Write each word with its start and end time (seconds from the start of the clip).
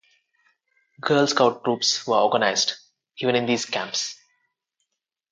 Girl 0.99 1.27
Scout 1.27 1.63
troops 1.63 2.07
were 2.07 2.17
organized, 2.17 2.73
even 3.19 3.35
in 3.35 3.45
these 3.45 3.67
camps. 3.67 4.17